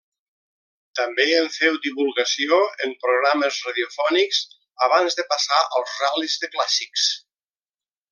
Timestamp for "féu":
1.55-1.75